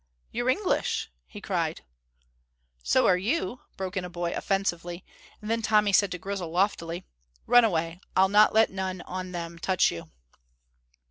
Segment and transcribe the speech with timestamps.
[0.31, 1.81] "You're English!" he cried.
[2.81, 5.05] "So are you," broke in a boy offensively,
[5.43, 7.05] and then Tommy said to Grizel loftily,
[7.45, 10.09] "Run away; I'll not let none on them touch you."